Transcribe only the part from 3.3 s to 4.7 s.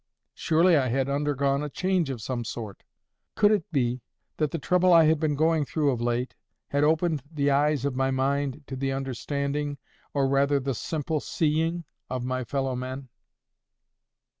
Could it be, that the